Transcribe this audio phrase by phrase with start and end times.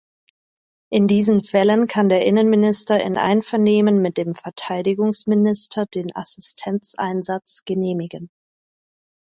[0.91, 8.31] In diesen Fällen kann der Innenminister in Einvernehmen mit dem Verteidigungsminister den Assistenzeinsatz genehmigen.